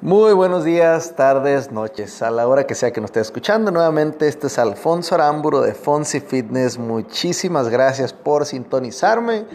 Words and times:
Muy 0.00 0.32
buenos 0.32 0.62
días, 0.62 1.16
tardes, 1.16 1.72
noches, 1.72 2.22
a 2.22 2.30
la 2.30 2.46
hora 2.46 2.68
que 2.68 2.76
sea 2.76 2.92
que 2.92 3.00
nos 3.00 3.08
esté 3.08 3.18
escuchando. 3.18 3.72
Nuevamente, 3.72 4.28
este 4.28 4.46
es 4.46 4.56
Alfonso 4.56 5.16
Aramburo 5.16 5.60
de 5.60 5.74
Fonsi 5.74 6.20
Fitness. 6.20 6.78
Muchísimas 6.78 7.68
gracias 7.68 8.12
por 8.12 8.46
sintonizarme. 8.46 9.46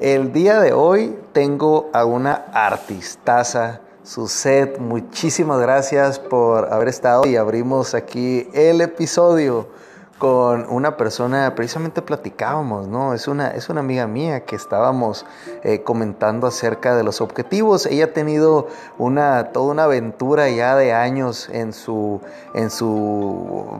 El 0.00 0.32
día 0.32 0.58
de 0.58 0.72
hoy 0.72 1.16
tengo 1.32 1.90
a 1.92 2.04
una 2.04 2.32
artistaza, 2.52 3.82
set. 4.02 4.80
Muchísimas 4.80 5.60
gracias 5.60 6.18
por 6.18 6.72
haber 6.72 6.88
estado 6.88 7.24
y 7.24 7.36
abrimos 7.36 7.94
aquí 7.94 8.48
el 8.52 8.80
episodio 8.80 9.68
con 10.24 10.64
una 10.70 10.96
persona, 10.96 11.54
precisamente 11.54 12.00
platicábamos, 12.00 12.88
¿no? 12.88 13.12
Es 13.12 13.28
una, 13.28 13.48
es 13.48 13.68
una 13.68 13.80
amiga 13.80 14.06
mía 14.06 14.46
que 14.46 14.56
estábamos 14.56 15.26
eh, 15.62 15.82
comentando 15.82 16.46
acerca 16.46 16.96
de 16.96 17.04
los 17.04 17.20
objetivos. 17.20 17.84
Ella 17.84 18.06
ha 18.06 18.12
tenido 18.14 18.68
una, 18.96 19.52
toda 19.52 19.72
una 19.72 19.84
aventura 19.84 20.48
ya 20.48 20.76
de 20.76 20.94
años 20.94 21.50
en 21.50 21.74
su, 21.74 22.22
en 22.54 22.70
su 22.70 22.86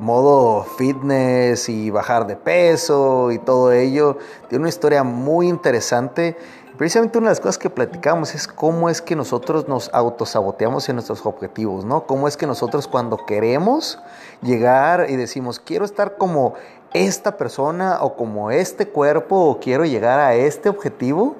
modo 0.02 0.64
fitness 0.76 1.70
y 1.70 1.88
bajar 1.88 2.26
de 2.26 2.36
peso 2.36 3.32
y 3.32 3.38
todo 3.38 3.72
ello. 3.72 4.18
Tiene 4.50 4.64
una 4.64 4.68
historia 4.68 5.02
muy 5.02 5.48
interesante 5.48 6.36
Precisamente 6.76 7.18
una 7.18 7.28
de 7.28 7.32
las 7.32 7.40
cosas 7.40 7.58
que 7.58 7.70
platicamos 7.70 8.34
es 8.34 8.48
cómo 8.48 8.90
es 8.90 9.00
que 9.00 9.14
nosotros 9.14 9.68
nos 9.68 9.94
autosaboteamos 9.94 10.88
en 10.88 10.96
nuestros 10.96 11.24
objetivos, 11.24 11.84
¿no? 11.84 12.04
Cómo 12.04 12.26
es 12.26 12.36
que 12.36 12.48
nosotros 12.48 12.88
cuando 12.88 13.24
queremos 13.26 14.00
llegar 14.42 15.06
y 15.08 15.14
decimos, 15.14 15.60
quiero 15.60 15.84
estar 15.84 16.16
como 16.16 16.54
esta 16.92 17.36
persona 17.36 17.98
o 18.00 18.16
como 18.16 18.50
este 18.50 18.88
cuerpo 18.88 19.36
o 19.36 19.60
quiero 19.60 19.84
llegar 19.84 20.18
a 20.18 20.34
este 20.34 20.68
objetivo 20.68 21.36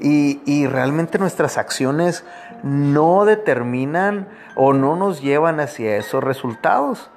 y, 0.00 0.40
y 0.46 0.66
realmente 0.66 1.16
nuestras 1.18 1.58
acciones 1.58 2.24
no 2.64 3.24
determinan 3.24 4.28
o 4.56 4.72
no 4.72 4.96
nos 4.96 5.22
llevan 5.22 5.60
hacia 5.60 5.96
esos 5.96 6.24
resultados. 6.24 7.08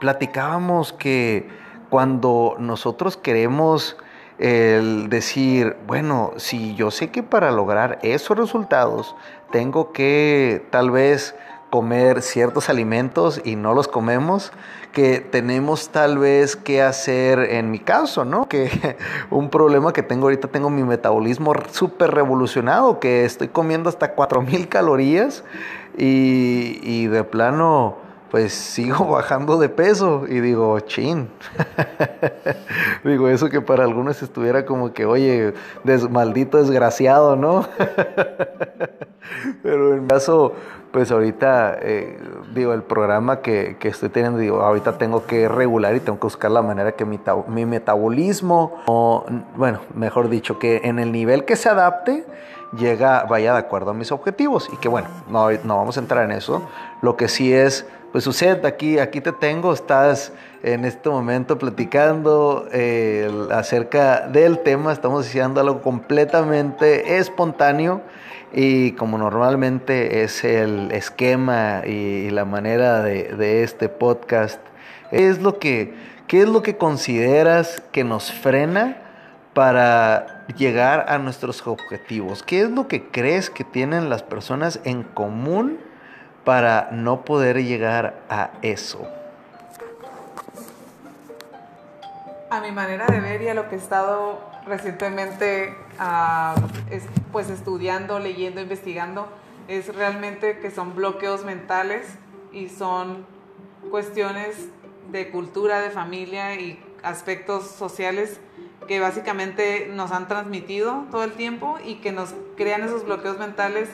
Platicábamos 0.00 0.92
que 0.92 1.48
cuando 1.88 2.56
nosotros 2.58 3.16
queremos 3.16 3.96
el 4.38 5.08
decir, 5.08 5.76
bueno, 5.86 6.32
si 6.36 6.74
yo 6.74 6.90
sé 6.90 7.10
que 7.10 7.22
para 7.22 7.50
lograr 7.50 7.98
esos 8.02 8.36
resultados 8.36 9.16
tengo 9.50 9.92
que 9.92 10.66
tal 10.70 10.90
vez 10.90 11.34
comer 11.70 12.22
ciertos 12.22 12.68
alimentos 12.68 13.40
y 13.44 13.56
no 13.56 13.74
los 13.74 13.88
comemos, 13.88 14.52
que 14.92 15.20
tenemos 15.20 15.90
tal 15.90 16.18
vez 16.18 16.56
que 16.56 16.80
hacer 16.80 17.38
en 17.38 17.70
mi 17.70 17.78
caso, 17.78 18.24
¿no? 18.24 18.48
Que 18.48 18.96
un 19.30 19.50
problema 19.50 19.92
que 19.92 20.02
tengo 20.02 20.24
ahorita, 20.24 20.48
tengo 20.48 20.70
mi 20.70 20.84
metabolismo 20.84 21.52
súper 21.72 22.12
revolucionado, 22.12 23.00
que 23.00 23.24
estoy 23.24 23.48
comiendo 23.48 23.88
hasta 23.90 24.12
4000 24.12 24.68
calorías 24.68 25.44
y, 25.98 26.78
y 26.82 27.08
de 27.08 27.24
plano 27.24 28.05
pues 28.30 28.52
sigo 28.52 29.06
bajando 29.10 29.58
de 29.58 29.68
peso 29.68 30.24
y 30.28 30.40
digo, 30.40 30.78
chin. 30.80 31.28
digo, 33.04 33.28
eso 33.28 33.48
que 33.48 33.60
para 33.60 33.84
algunos 33.84 34.22
estuviera 34.22 34.64
como 34.64 34.92
que, 34.92 35.06
oye, 35.06 35.54
maldito 36.10 36.58
desgraciado, 36.58 37.36
¿no? 37.36 37.66
Pero 39.62 39.94
en 39.94 40.06
caso, 40.06 40.52
pues 40.92 41.10
ahorita, 41.10 41.78
eh, 41.80 42.18
digo, 42.54 42.72
el 42.72 42.82
programa 42.82 43.40
que, 43.40 43.76
que, 43.78 43.88
estoy 43.88 44.08
teniendo, 44.08 44.38
digo, 44.38 44.62
ahorita 44.62 44.98
tengo 44.98 45.26
que 45.26 45.48
regular 45.48 45.94
y 45.96 46.00
tengo 46.00 46.18
que 46.18 46.26
buscar 46.26 46.50
la 46.50 46.62
manera 46.62 46.92
que 46.92 47.04
mi, 47.04 47.20
mi 47.48 47.66
metabolismo, 47.66 48.82
o, 48.86 49.24
bueno, 49.56 49.80
mejor 49.94 50.28
dicho, 50.28 50.58
que 50.58 50.82
en 50.84 50.98
el 50.98 51.12
nivel 51.12 51.44
que 51.44 51.56
se 51.56 51.68
adapte, 51.68 52.24
llega, 52.76 53.24
vaya 53.24 53.52
de 53.52 53.58
acuerdo 53.58 53.90
a 53.90 53.94
mis 53.94 54.12
objetivos. 54.12 54.68
Y 54.72 54.76
que 54.76 54.88
bueno, 54.88 55.08
no, 55.28 55.50
no 55.64 55.76
vamos 55.76 55.96
a 55.96 56.00
entrar 56.00 56.24
en 56.24 56.32
eso. 56.32 56.62
Lo 57.02 57.16
que 57.16 57.28
sí 57.28 57.52
es 57.52 57.86
pues 58.16 58.24
sucede, 58.24 58.66
aquí, 58.66 58.98
aquí 58.98 59.20
te 59.20 59.30
tengo, 59.30 59.74
estás 59.74 60.32
en 60.62 60.86
este 60.86 61.10
momento 61.10 61.58
platicando 61.58 62.66
eh, 62.72 63.30
acerca 63.50 64.26
del 64.26 64.60
tema, 64.60 64.90
estamos 64.90 65.26
haciendo 65.26 65.60
algo 65.60 65.82
completamente 65.82 67.18
espontáneo 67.18 68.00
y 68.54 68.92
como 68.92 69.18
normalmente 69.18 70.22
es 70.22 70.44
el 70.44 70.92
esquema 70.92 71.82
y, 71.84 72.30
la 72.30 72.46
manera 72.46 73.02
de, 73.02 73.62
este 73.62 73.90
podcast, 73.90 74.62
es 75.10 75.42
lo 75.42 75.58
que, 75.58 75.92
¿qué 76.26 76.40
es 76.40 76.48
lo 76.48 76.62
que 76.62 76.78
consideras 76.78 77.82
que 77.92 78.02
nos 78.02 78.32
frena 78.32 78.96
para 79.52 80.46
llegar 80.56 81.04
a 81.10 81.18
nuestros 81.18 81.66
objetivos? 81.66 82.42
¿Qué 82.42 82.62
es 82.62 82.70
lo 82.70 82.88
que 82.88 83.08
crees 83.08 83.50
que 83.50 83.64
tienen 83.64 84.08
las 84.08 84.22
personas 84.22 84.80
en 84.84 85.02
común? 85.02 85.85
Para 86.46 86.90
no 86.92 87.22
poder 87.22 87.64
llegar 87.64 88.22
a 88.30 88.50
eso? 88.62 89.04
A 92.50 92.60
mi 92.60 92.70
manera 92.70 93.06
de 93.08 93.18
ver 93.18 93.42
y 93.42 93.48
a 93.48 93.54
lo 93.54 93.68
que 93.68 93.74
he 93.74 93.78
estado 93.78 94.38
recientemente 94.64 95.74
ah, 95.98 96.54
pues 97.32 97.50
estudiando, 97.50 98.20
leyendo, 98.20 98.60
investigando, 98.60 99.28
es 99.66 99.92
realmente 99.92 100.60
que 100.60 100.70
son 100.70 100.94
bloqueos 100.94 101.44
mentales 101.44 102.06
y 102.52 102.68
son 102.68 103.26
cuestiones 103.90 104.68
de 105.10 105.32
cultura, 105.32 105.80
de 105.80 105.90
familia 105.90 106.54
y 106.54 106.80
aspectos 107.02 107.66
sociales 107.66 108.38
que 108.86 109.00
básicamente 109.00 109.90
nos 109.92 110.12
han 110.12 110.28
transmitido 110.28 111.06
todo 111.10 111.24
el 111.24 111.32
tiempo 111.32 111.78
y 111.84 111.96
que 111.96 112.12
nos 112.12 112.36
crean 112.56 112.84
esos 112.84 113.04
bloqueos 113.04 113.36
mentales 113.36 113.88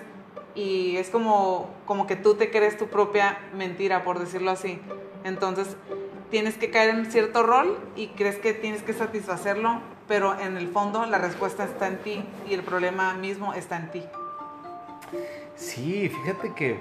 y 0.55 0.97
es 0.97 1.11
como, 1.11 1.71
como 1.87 2.07
que 2.07 2.17
tú 2.17 2.35
te 2.35 2.51
crees 2.51 2.77
tu 2.77 2.89
propia 2.89 3.39
mentira, 3.55 4.05
por 4.05 4.19
decirlo 4.19 4.51
así. 4.51 4.81
Entonces 5.25 5.77
tienes 6.31 6.57
que 6.57 6.71
caer 6.71 6.91
en 6.91 7.07
cierto 7.11 7.43
rol 7.43 7.79
y 7.97 8.09
crees 8.09 8.37
que 8.37 8.53
tienes 8.53 8.83
que 8.83 8.93
satisfacerlo, 8.93 9.81
pero 10.09 10.39
en 10.39 10.57
el 10.57 10.69
fondo 10.69 11.07
la 11.07 11.19
respuesta 11.19 11.65
está 11.65 11.89
en 11.89 11.99
ti 11.99 12.25
y 12.49 12.55
el 12.55 12.63
problema 12.63 13.15
mismo 13.15 13.55
está 13.55 13.77
en 13.77 13.91
ti. 13.91 14.03
Sí, 15.55 16.09
fíjate 16.09 16.55
que 16.55 16.81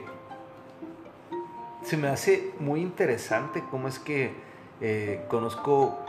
se 1.83 1.97
me 1.97 2.07
hace 2.07 2.53
muy 2.59 2.81
interesante 2.81 3.63
cómo 3.69 3.87
es 3.87 3.99
que 3.99 4.33
eh, 4.79 5.25
conozco 5.29 5.99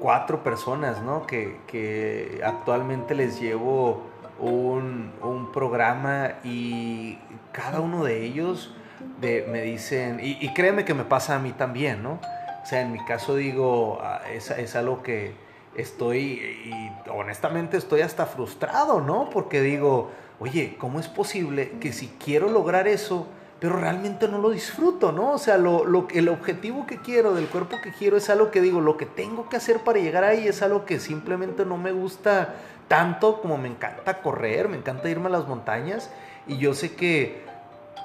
cuatro 0.00 0.42
personas, 0.42 1.02
¿no? 1.02 1.26
Que, 1.26 1.58
que 1.66 2.40
actualmente 2.44 3.14
les 3.14 3.40
llevo 3.40 4.02
un, 4.38 5.12
un 5.22 5.52
programa 5.52 6.34
y 6.44 7.18
cada 7.52 7.80
uno 7.80 8.04
de 8.04 8.24
ellos 8.24 8.74
de, 9.20 9.46
me 9.50 9.62
dicen, 9.62 10.20
y, 10.22 10.52
créeme 10.52 10.84
que 10.84 10.94
me 10.94 11.04
pasa 11.04 11.36
a 11.36 11.38
mí 11.38 11.52
también, 11.52 12.02
¿no? 12.02 12.20
O 12.62 12.66
sea, 12.66 12.80
en 12.80 12.92
mi 12.92 13.04
caso 13.04 13.34
digo, 13.34 13.98
ah, 14.02 14.20
es, 14.32 14.50
es 14.50 14.74
algo 14.76 15.02
que 15.02 15.34
estoy, 15.76 16.20
y 16.64 16.92
honestamente 17.10 17.76
estoy 17.76 18.00
hasta 18.00 18.26
frustrado, 18.26 19.00
¿no? 19.00 19.30
Porque 19.30 19.60
digo, 19.60 20.10
oye, 20.40 20.76
¿cómo 20.78 21.00
es 21.00 21.08
posible 21.08 21.72
que 21.80 21.92
si 21.92 22.08
quiero 22.22 22.50
lograr 22.50 22.88
eso, 22.88 23.26
pero 23.60 23.76
realmente 23.76 24.28
no 24.28 24.38
lo 24.38 24.50
disfruto, 24.50 25.12
¿no? 25.12 25.32
O 25.32 25.38
sea, 25.38 25.56
lo, 25.56 25.84
lo, 25.84 26.08
el 26.12 26.28
objetivo 26.28 26.86
que 26.86 26.98
quiero, 26.98 27.34
del 27.34 27.46
cuerpo 27.46 27.76
que 27.82 27.90
quiero, 27.90 28.16
es 28.16 28.28
algo 28.28 28.50
que 28.50 28.60
digo, 28.60 28.80
lo 28.80 28.96
que 28.96 29.06
tengo 29.06 29.48
que 29.48 29.56
hacer 29.56 29.80
para 29.80 29.98
llegar 29.98 30.24
ahí 30.24 30.46
es 30.46 30.60
algo 30.62 30.84
que 30.84 31.00
simplemente 31.00 31.64
no 31.64 31.78
me 31.78 31.92
gusta 31.92 32.54
tanto 32.88 33.40
como 33.40 33.58
me 33.58 33.68
encanta 33.68 34.22
correr, 34.22 34.68
me 34.68 34.76
encanta 34.76 35.08
irme 35.08 35.26
a 35.26 35.30
las 35.30 35.46
montañas 35.46 36.10
y 36.46 36.58
yo 36.58 36.74
sé 36.74 36.94
que 36.94 37.44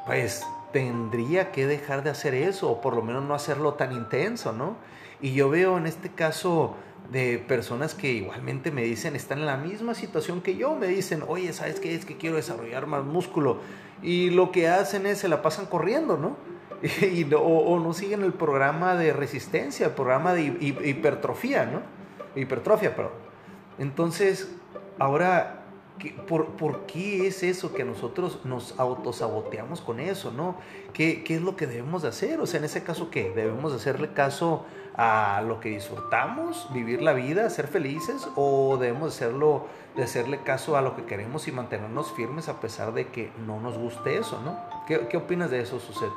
pues 0.06 0.46
tendría 0.72 1.52
que 1.52 1.68
dejar 1.68 2.04
de 2.04 2.10
hacer 2.10 2.34
eso 2.34 2.70
o 2.70 2.82
por 2.82 2.96
lo 2.96 3.02
menos 3.02 3.24
no 3.24 3.34
hacerlo 3.34 3.74
tan 3.74 3.92
intenso, 3.92 4.54
¿no? 4.54 4.76
Y 5.22 5.34
yo 5.34 5.50
veo 5.50 5.78
en 5.78 5.86
este 5.86 6.10
caso 6.10 6.76
de 7.12 7.38
personas 7.40 7.94
que 7.94 8.12
igualmente 8.12 8.72
me 8.72 8.84
dicen, 8.84 9.16
están 9.16 9.40
en 9.40 9.46
la 9.46 9.58
misma 9.58 9.94
situación 9.94 10.42
que 10.42 10.56
yo, 10.56 10.76
me 10.76 10.88
dicen, 10.88 11.24
oye, 11.28 11.52
¿sabes 11.54 11.80
qué? 11.80 11.94
Es 11.94 12.06
que 12.06 12.18
quiero 12.18 12.38
desarrollar 12.38 12.88
más 12.88 13.04
músculo. 13.04 13.60
Y 14.02 14.30
lo 14.30 14.52
que 14.52 14.68
hacen 14.70 15.06
es, 15.06 15.20
se 15.20 15.28
la 15.28 15.42
pasan 15.42 15.66
corriendo, 15.66 16.18
¿no? 16.18 16.38
Y, 17.02 17.32
o, 17.34 17.80
no 17.80 17.94
siguen 17.94 18.24
el 18.24 18.34
programa 18.34 18.96
de 18.96 19.14
resistencia, 19.14 19.86
el 19.88 19.92
programa 19.92 20.34
de 20.34 20.44
hipertrofia, 20.82 21.66
¿no? 21.66 21.82
Hipertrofia, 22.36 22.96
perdón. 22.96 23.31
Entonces, 23.80 24.50
Ahora, 25.02 25.64
por, 26.28 26.86
qué 26.86 27.26
es 27.26 27.42
eso 27.42 27.74
que 27.74 27.84
nosotros 27.84 28.42
nos 28.44 28.80
autosaboteamos 28.80 29.82
con 29.82 30.00
eso, 30.00 30.32
no? 30.32 30.58
¿Qué, 30.94 31.24
es 31.28 31.42
lo 31.42 31.56
que 31.56 31.66
debemos 31.66 32.04
de 32.04 32.10
hacer? 32.10 32.40
O 32.40 32.46
sea, 32.46 32.60
en 32.60 32.66
ese 32.66 32.84
caso, 32.84 33.10
¿qué? 33.10 33.32
¿Debemos 33.32 33.72
de 33.72 33.80
hacerle 33.80 34.14
caso 34.14 34.64
a 34.96 35.42
lo 35.48 35.60
que 35.60 35.70
disfrutamos, 35.70 36.68
vivir 36.72 37.02
la 37.02 37.14
vida, 37.14 37.50
ser 37.50 37.68
felices? 37.68 38.28
¿O 38.36 38.78
debemos 38.78 39.18
de, 39.18 39.26
hacerlo, 39.26 39.66
de 39.96 40.04
hacerle 40.04 40.44
caso 40.44 40.78
a 40.78 40.84
lo 40.84 40.96
que 40.96 41.06
queremos 41.06 41.48
y 41.48 41.52
mantenernos 41.52 42.12
firmes 42.12 42.48
a 42.48 42.60
pesar 42.60 42.94
de 42.94 43.08
que 43.08 43.32
no 43.48 43.60
nos 43.60 43.76
guste 43.76 44.20
eso, 44.20 44.40
no? 44.44 44.56
¿Qué, 44.86 45.18
opinas 45.18 45.50
de 45.50 45.62
eso, 45.62 45.80
Suset? 45.80 46.12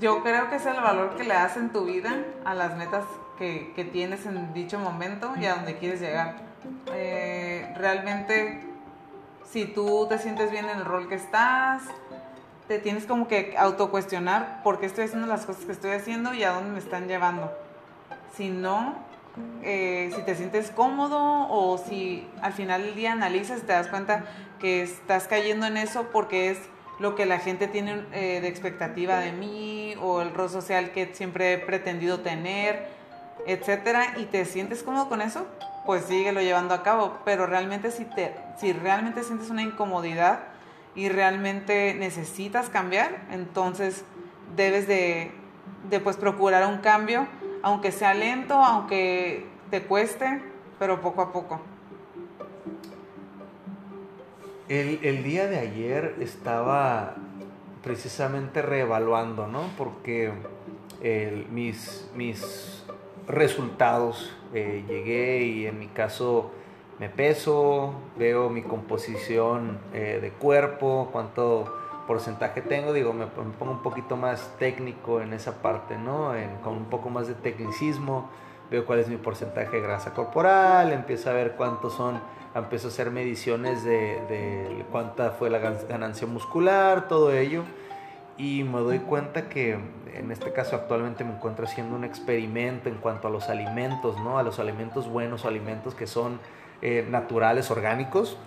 Yo 0.00 0.22
creo 0.22 0.50
que 0.50 0.56
es 0.56 0.66
el 0.66 0.80
valor 0.80 1.16
que 1.16 1.24
le 1.24 1.34
das 1.34 1.56
en 1.56 1.70
tu 1.70 1.84
vida 1.84 2.24
a 2.44 2.54
las 2.54 2.76
metas 2.76 3.04
que, 3.38 3.72
que 3.74 3.84
tienes 3.84 4.26
en 4.26 4.52
dicho 4.52 4.78
momento 4.78 5.34
y 5.40 5.46
a 5.46 5.54
donde 5.54 5.76
quieres 5.76 6.00
llegar 6.00 6.46
eh, 6.92 7.72
realmente 7.76 8.60
si 9.50 9.64
tú 9.66 10.06
te 10.08 10.18
sientes 10.18 10.50
bien 10.50 10.68
en 10.68 10.78
el 10.78 10.84
rol 10.84 11.08
que 11.08 11.14
estás, 11.14 11.82
te 12.68 12.78
tienes 12.78 13.06
como 13.06 13.28
que 13.28 13.54
autocuestionar 13.56 14.62
por 14.62 14.80
qué 14.80 14.86
estoy 14.86 15.04
haciendo 15.04 15.26
las 15.26 15.46
cosas 15.46 15.64
que 15.64 15.72
estoy 15.72 15.92
haciendo 15.92 16.34
y 16.34 16.42
a 16.42 16.52
dónde 16.52 16.70
me 16.70 16.78
están 16.78 17.06
llevando. 17.06 17.52
Si 18.34 18.50
no, 18.50 18.94
eh, 19.62 20.10
si 20.14 20.22
te 20.22 20.34
sientes 20.34 20.70
cómodo 20.70 21.48
o 21.48 21.78
si 21.78 22.28
al 22.42 22.52
final 22.52 22.82
del 22.82 22.96
día 22.96 23.12
analizas 23.12 23.62
te 23.62 23.72
das 23.72 23.88
cuenta 23.88 24.24
que 24.58 24.82
estás 24.82 25.28
cayendo 25.28 25.66
en 25.66 25.76
eso 25.76 26.08
porque 26.12 26.50
es 26.50 26.58
lo 26.98 27.14
que 27.14 27.26
la 27.26 27.38
gente 27.38 27.68
tiene 27.68 28.04
eh, 28.12 28.40
de 28.40 28.48
expectativa 28.48 29.18
de 29.18 29.32
mí 29.32 29.94
o 30.00 30.22
el 30.22 30.32
rol 30.32 30.48
social 30.48 30.92
que 30.92 31.14
siempre 31.14 31.52
he 31.52 31.58
pretendido 31.58 32.20
tener, 32.20 32.88
etcétera, 33.46 34.14
y 34.16 34.24
te 34.24 34.44
sientes 34.44 34.82
cómodo 34.82 35.08
con 35.08 35.20
eso, 35.20 35.46
pues 35.84 36.04
síguelo 36.04 36.40
llevando 36.40 36.74
a 36.74 36.82
cabo. 36.82 37.18
Pero 37.24 37.46
realmente 37.46 37.90
si, 37.90 38.04
te, 38.04 38.34
si 38.58 38.72
realmente 38.72 39.22
sientes 39.22 39.50
una 39.50 39.62
incomodidad 39.62 40.40
y 40.94 41.08
realmente 41.08 41.94
necesitas 41.94 42.70
cambiar, 42.70 43.26
entonces 43.30 44.04
debes 44.56 44.88
de, 44.88 45.32
de 45.90 46.00
pues 46.00 46.16
procurar 46.16 46.66
un 46.66 46.78
cambio, 46.78 47.26
aunque 47.62 47.92
sea 47.92 48.14
lento, 48.14 48.54
aunque 48.54 49.46
te 49.70 49.82
cueste, 49.82 50.40
pero 50.78 51.00
poco 51.00 51.22
a 51.22 51.32
poco. 51.32 51.60
El, 54.68 54.98
el, 55.02 55.22
día 55.22 55.46
de 55.46 55.58
ayer 55.58 56.16
estaba 56.20 57.14
precisamente 57.82 58.62
reevaluando, 58.62 59.46
¿no? 59.46 59.62
Porque 59.78 60.32
mis, 61.50 62.10
mis 62.14 62.84
resultados, 63.28 64.32
eh, 64.54 64.84
llegué 64.88 65.44
y 65.44 65.66
en 65.66 65.78
mi 65.78 65.88
caso 65.88 66.50
me 66.98 67.08
peso, 67.08 67.92
veo 68.16 68.48
mi 68.48 68.62
composición 68.62 69.78
eh, 69.92 70.18
de 70.20 70.30
cuerpo, 70.30 71.10
cuánto 71.12 71.72
porcentaje 72.06 72.62
tengo, 72.62 72.92
digo, 72.92 73.12
me, 73.12 73.26
pongo 73.26 73.72
un 73.72 73.82
poquito 73.82 74.16
más 74.16 74.54
técnico 74.58 75.20
en 75.20 75.32
esa 75.32 75.60
parte, 75.60 75.98
¿no? 75.98 76.32
con 76.62 76.74
un 76.74 76.84
poco 76.84 77.10
más 77.10 77.26
de 77.26 77.34
tecnicismo, 77.34 78.30
veo 78.70 78.84
cuál 78.84 79.00
es 79.00 79.08
mi 79.08 79.16
porcentaje 79.16 79.76
de 79.76 79.82
grasa 79.82 80.12
corporal, 80.14 80.92
empiezo 80.92 81.30
a 81.30 81.32
ver 81.32 81.52
cuántos 81.52 81.94
son 81.94 82.20
empiezo 82.54 82.88
a 82.88 82.90
hacer 82.90 83.10
mediciones 83.10 83.84
de, 83.84 84.20
de, 84.28 84.84
cuánta 84.90 85.32
fue 85.32 85.50
la 85.50 85.58
ganancia 85.58 86.26
muscular, 86.26 87.06
todo 87.06 87.32
ello, 87.32 87.64
y 88.38 88.64
me 88.64 88.80
doy 88.80 88.98
cuenta 89.00 89.48
que 89.48 89.78
en 90.14 90.30
este 90.30 90.52
caso 90.52 90.76
actualmente 90.76 91.24
me 91.24 91.32
encuentro 91.32 91.66
haciendo 91.66 91.96
un 91.96 92.04
experimento 92.04 92.88
en 92.88 92.96
cuanto 92.96 93.28
a 93.28 93.30
los 93.30 93.48
alimentos, 93.48 94.18
¿no? 94.20 94.38
A 94.38 94.42
los 94.42 94.58
alimentos 94.58 95.08
buenos, 95.08 95.44
alimentos 95.44 95.94
que 95.94 96.06
son 96.06 96.40
eh, 96.82 97.06
naturales, 97.08 97.70
orgánicos, 97.70 98.38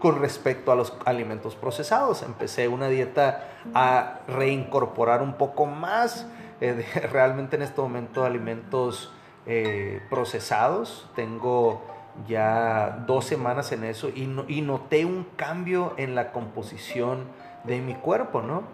con 0.00 0.20
respecto 0.20 0.72
a 0.72 0.76
los 0.76 0.96
alimentos 1.04 1.54
procesados. 1.54 2.22
Empecé 2.22 2.68
una 2.68 2.88
dieta 2.88 3.48
a 3.74 4.20
reincorporar 4.26 5.22
un 5.22 5.34
poco 5.34 5.66
más, 5.66 6.26
eh, 6.60 6.84
realmente 7.12 7.56
en 7.56 7.62
este 7.62 7.80
momento, 7.80 8.24
alimentos 8.24 9.12
eh, 9.46 10.00
procesados. 10.10 11.08
Tengo 11.14 11.82
ya 12.26 13.04
dos 13.06 13.24
semanas 13.24 13.72
en 13.72 13.84
eso 13.84 14.08
y, 14.08 14.28
y, 14.48 14.62
noté 14.62 15.04
un 15.04 15.24
cambio 15.36 15.94
en 15.96 16.14
la 16.14 16.32
composición 16.32 17.24
de 17.64 17.80
mi 17.80 17.94
cuerpo, 17.94 18.42
¿no? 18.42 18.64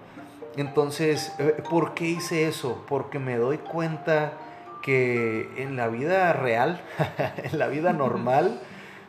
Entonces, 0.56 1.34
eh, 1.38 1.62
¿por 1.68 1.94
qué 1.94 2.06
hice 2.06 2.48
eso? 2.48 2.84
Porque 2.88 3.18
me 3.18 3.36
doy 3.36 3.58
cuenta 3.58 4.32
que 4.82 5.50
en 5.56 5.76
la 5.76 5.88
vida 5.88 6.32
real, 6.32 6.80
en 7.42 7.58
la 7.58 7.68
vida 7.68 7.92
normal, 7.92 8.60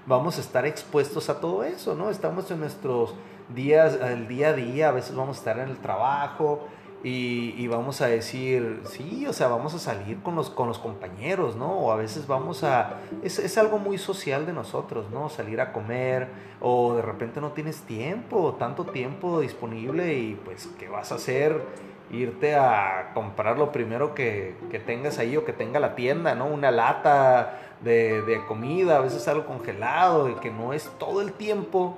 vamos 0.06 0.38
a 0.38 0.42
estar 0.42 0.66
expuestos 0.66 1.30
a 1.30 1.40
todo 1.40 1.64
eso, 1.64 1.96
¿no? 1.96 2.10
Estamos 2.10 2.50
en 2.52 2.60
nuestros 2.60 3.14
días, 3.54 3.98
el 4.02 4.28
día 4.28 4.50
a 4.50 4.54
día, 4.54 4.90
a 4.90 4.92
veces 4.92 5.16
vamos 5.16 5.38
a 5.38 5.40
estar 5.40 5.60
en 5.60 5.70
el 5.70 5.78
trabajo, 5.78 6.68
y, 7.04 7.68
vamos 7.68 8.02
a 8.02 8.08
decir, 8.08 8.82
sí, 8.86 9.28
o 9.28 9.34
sea, 9.34 9.48
vamos 9.48 9.74
a 9.76 9.80
salir 9.80 10.20
con 10.24 10.36
los, 10.36 10.50
con 10.50 10.68
los 10.68 10.80
compañeros, 10.80 11.56
¿no? 11.56 11.72
O 11.72 11.92
a 11.92 11.96
veces 11.96 12.26
vamos 12.26 12.64
a... 12.64 12.98
Es, 13.24 13.38
es, 13.38 13.58
algo 13.58 13.78
muy 13.78 13.98
social 13.98 14.46
de 14.46 14.54
nosotros, 14.54 15.10
¿no? 15.12 15.30
Salir 15.30 15.62
a 15.62 15.72
comer 15.72 16.28
o 16.60 16.96
de 16.96 17.04
repente 17.04 17.40
no 17.40 17.52
tienes 17.52 17.82
tiempo, 17.82 18.56
tanto 18.58 18.86
tiempo 18.86 19.40
disponible 19.42 20.16
y 20.16 20.36
pues, 20.44 20.68
¿qué 20.80 20.90
vas 20.90 21.12
a 21.12 21.16
hacer? 21.16 21.62
Irte 22.10 22.56
a 22.56 23.12
comprar 23.14 23.60
lo 23.60 23.72
primero 23.72 24.16
que, 24.16 24.56
que 24.72 24.80
tengas 24.80 25.20
ahí 25.20 25.38
o 25.38 25.46
que 25.46 25.54
tenga 25.54 25.80
la 25.80 25.94
tienda, 25.94 26.34
¿no? 26.34 26.48
Una 26.48 26.72
lata 26.72 27.60
de, 27.82 28.24
de 28.24 28.44
comida, 28.48 28.98
a 28.98 29.02
veces 29.02 29.28
algo 29.28 29.46
congelado 29.46 30.30
y 30.30 30.34
que 30.36 30.50
no 30.50 30.74
es 30.74 30.90
todo 30.98 31.22
el 31.22 31.34
tiempo, 31.34 31.96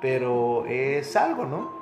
pero 0.00 0.64
es 0.66 1.16
algo, 1.16 1.46
¿no? 1.46 1.75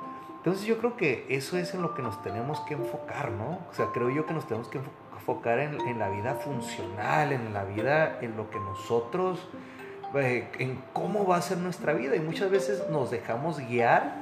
Entonces 0.45 0.67
yo 0.67 0.77
creo 0.77 0.95
que 0.95 1.25
eso 1.27 1.57
es 1.57 1.73
en 1.73 1.81
lo 1.81 1.95
que 1.95 2.03
nos 2.03 2.21
tenemos 2.21 2.59
que 2.61 2.75
enfocar, 2.75 3.31
¿no? 3.31 3.57
O 3.71 3.73
sea, 3.73 3.87
creo 3.91 4.11
yo 4.11 4.27
que 4.27 4.33
nos 4.35 4.45
tenemos 4.45 4.67
que 4.67 4.79
enfocar 5.15 5.57
en, 5.57 5.97
la 5.97 6.09
vida 6.09 6.35
funcional, 6.35 7.31
en 7.31 7.51
la 7.51 7.63
vida, 7.63 8.19
en 8.21 8.37
lo 8.37 8.51
que 8.51 8.59
nosotros, 8.59 9.39
eh, 10.13 10.47
en 10.59 10.79
cómo 10.93 11.25
va 11.25 11.37
a 11.37 11.41
ser 11.41 11.57
nuestra 11.57 11.93
vida. 11.93 12.15
Y 12.15 12.19
muchas 12.19 12.51
veces 12.51 12.83
nos 12.91 13.09
dejamos 13.09 13.57
guiar. 13.57 14.17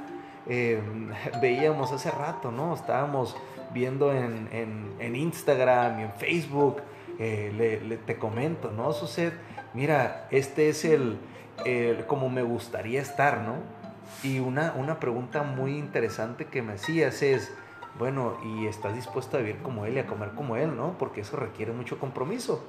Em, 0.46 1.10
veíamos 1.42 1.92
hace 1.92 2.10
rato, 2.10 2.50
¿no? 2.50 2.72
Estábamos 2.72 3.36
viendo 3.74 4.10
en, 4.10 4.96
Instagram 4.98 6.00
y 6.00 6.02
en 6.04 6.12
Facebook, 6.14 6.80
eh, 7.18 7.52
le, 7.54 7.98
te 7.98 8.16
comento, 8.16 8.70
¿no? 8.70 8.94
Sucede, 8.94 9.34
mira, 9.74 10.26
este 10.30 10.70
es 10.70 10.86
el, 10.86 11.18
el, 11.66 12.06
como 12.06 12.30
me 12.30 12.42
gustaría 12.42 13.02
estar, 13.02 13.42
¿no? 13.42 13.73
Y 14.22 14.38
una, 14.38 14.74
una 14.76 15.00
pregunta 15.00 15.42
muy 15.42 15.76
interesante 15.76 16.46
que 16.46 16.62
me 16.62 16.74
hacías 16.74 17.22
es, 17.22 17.52
bueno, 17.98 18.36
¿y 18.44 18.66
estás 18.66 18.94
dispuesto 18.94 19.36
a 19.36 19.40
vivir 19.40 19.58
como 19.62 19.86
él 19.86 19.94
y 19.94 19.98
a 19.98 20.06
comer 20.06 20.30
como 20.30 20.56
él, 20.56 20.76
no? 20.76 20.96
Porque 20.98 21.20
eso 21.20 21.36
requiere 21.36 21.72
mucho 21.72 21.98
compromiso. 21.98 22.64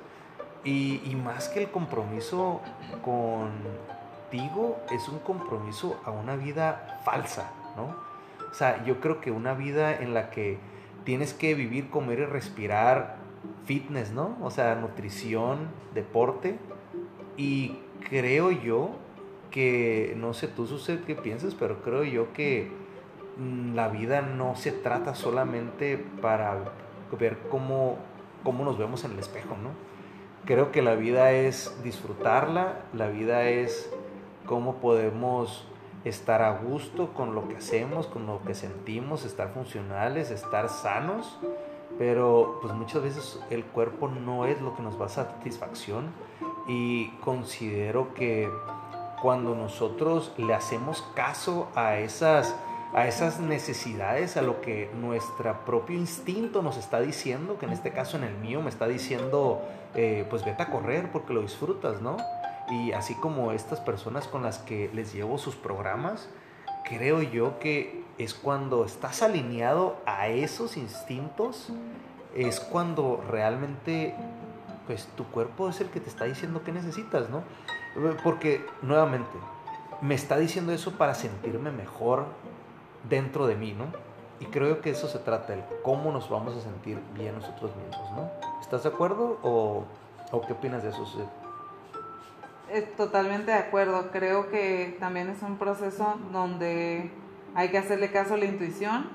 Y, 0.63 1.01
y 1.05 1.15
más 1.15 1.49
que 1.49 1.63
el 1.63 1.71
compromiso 1.71 2.61
contigo, 3.03 4.79
es 4.91 5.07
un 5.07 5.19
compromiso 5.19 5.99
a 6.05 6.11
una 6.11 6.35
vida 6.35 7.01
falsa, 7.05 7.51
¿no? 7.75 7.95
O 8.49 8.53
sea, 8.53 8.83
yo 8.85 8.99
creo 8.99 9.21
que 9.21 9.31
una 9.31 9.53
vida 9.53 9.93
en 9.93 10.13
la 10.13 10.29
que 10.29 10.57
tienes 11.03 11.33
que 11.33 11.53
vivir, 11.55 11.89
comer 11.89 12.19
y 12.19 12.25
respirar 12.25 13.17
fitness, 13.65 14.11
¿no? 14.11 14.37
O 14.41 14.49
sea, 14.49 14.75
nutrición, 14.75 15.67
deporte. 15.93 16.57
Y 17.37 17.79
creo 18.09 18.51
yo 18.51 18.95
que 19.55 20.13
no 20.17 20.33
sé 20.33 20.49
tú 20.49 20.67
sucede 20.67 20.99
qué 21.07 21.15
piensas, 21.15 21.55
pero 21.55 21.81
creo 21.81 22.03
yo 22.03 22.33
que 22.33 22.69
mm, 23.37 23.73
la 23.73 23.87
vida 23.87 24.21
no 24.21 24.57
se 24.57 24.73
trata 24.73 25.15
solamente 25.15 25.97
para 26.21 26.57
ver 27.17 27.37
cómo, 27.49 27.97
cómo 28.43 28.65
nos 28.65 28.77
vemos 28.77 29.05
en 29.05 29.13
el 29.13 29.19
espejo, 29.19 29.55
¿no? 29.55 29.69
Creo 30.43 30.73
que 30.73 30.81
la 30.81 30.95
vida 30.95 31.31
es 31.31 31.81
disfrutarla, 31.85 32.81
la 32.91 33.07
vida 33.07 33.47
es 33.47 33.89
cómo 34.45 34.75
podemos 34.81 35.65
estar 36.03 36.41
a 36.41 36.57
gusto 36.57 37.13
con 37.13 37.33
lo 37.33 37.47
que 37.47 37.55
hacemos, 37.55 38.07
con 38.07 38.27
lo 38.27 38.43
que 38.43 38.55
sentimos, 38.55 39.23
estar 39.23 39.53
funcionales, 39.53 40.31
estar 40.31 40.67
sanos, 40.67 41.39
pero 41.97 42.59
pues 42.61 42.73
muchas 42.73 43.03
veces 43.03 43.39
el 43.49 43.63
cuerpo 43.63 44.09
no 44.09 44.47
es 44.47 44.59
lo 44.59 44.75
que 44.75 44.83
nos 44.83 44.99
va 44.99 45.05
a 45.05 45.09
satisfacción 45.09 46.11
y 46.67 47.07
considero 47.21 48.13
que 48.13 48.49
cuando 49.25 49.55
nosotros 49.55 50.31
le 50.37 50.53
hacemos 50.53 51.01
caso 51.15 51.67
a 51.73 51.97
esas, 51.97 52.55
a 52.93 53.07
esas 53.07 53.39
necesidades, 53.39 54.37
a 54.37 54.43
lo 54.43 54.61
que 54.61 54.91
nuestro 55.01 55.65
propio 55.65 55.97
instinto 55.97 56.61
nos 56.61 56.77
está 56.77 57.01
diciendo, 57.01 57.57
que 57.57 57.65
en 57.65 57.71
este 57.71 57.91
caso 57.91 58.17
en 58.17 58.23
el 58.23 58.37
mío 58.37 58.61
me 58.61 58.69
está 58.69 58.87
diciendo, 58.87 59.63
eh, 59.95 60.27
pues 60.29 60.45
vete 60.45 60.61
a 60.61 60.69
correr 60.69 61.11
porque 61.11 61.33
lo 61.33 61.41
disfrutas, 61.41 62.01
¿no? 62.01 62.17
Y 62.69 62.91
así 62.91 63.15
como 63.15 63.51
estas 63.51 63.79
personas 63.79 64.27
con 64.27 64.43
las 64.43 64.59
que 64.59 64.91
les 64.93 65.11
llevo 65.11 65.39
sus 65.39 65.55
programas, 65.55 66.29
creo 66.87 67.23
yo 67.23 67.57
que 67.57 68.03
es 68.19 68.35
cuando 68.35 68.85
estás 68.85 69.23
alineado 69.23 69.97
a 70.05 70.27
esos 70.27 70.77
instintos, 70.77 71.73
es 72.35 72.59
cuando 72.59 73.23
realmente 73.27 74.13
pues 74.87 75.07
tu 75.15 75.25
cuerpo 75.25 75.69
es 75.69 75.81
el 75.81 75.89
que 75.89 75.99
te 75.99 76.09
está 76.09 76.25
diciendo 76.25 76.61
qué 76.63 76.71
necesitas, 76.71 77.29
¿no? 77.29 77.43
Porque, 78.23 78.65
nuevamente, 78.81 79.37
me 80.01 80.15
está 80.15 80.37
diciendo 80.37 80.71
eso 80.71 80.91
para 80.97 81.15
sentirme 81.15 81.71
mejor 81.71 82.25
dentro 83.09 83.47
de 83.47 83.55
mí, 83.55 83.73
¿no? 83.73 83.85
Y 84.39 84.45
creo 84.47 84.81
que 84.81 84.89
eso 84.89 85.07
se 85.07 85.19
trata, 85.19 85.53
el 85.53 85.63
cómo 85.81 86.11
nos 86.11 86.29
vamos 86.29 86.55
a 86.57 86.61
sentir 86.61 86.99
bien 87.13 87.35
nosotros 87.35 87.71
mismos, 87.75 88.11
¿no? 88.11 88.29
¿Estás 88.59 88.83
de 88.83 88.89
acuerdo 88.89 89.39
o, 89.43 89.85
o 90.31 90.41
qué 90.41 90.53
opinas 90.53 90.83
de 90.83 90.89
eso? 90.89 91.05
Totalmente 92.97 93.51
de 93.51 93.57
acuerdo. 93.57 94.09
Creo 94.11 94.49
que 94.49 94.97
también 94.99 95.29
es 95.29 95.41
un 95.41 95.57
proceso 95.57 96.15
donde 96.33 97.11
hay 97.53 97.69
que 97.69 97.77
hacerle 97.77 98.11
caso 98.11 98.33
a 98.33 98.37
la 98.37 98.45
intuición 98.45 99.09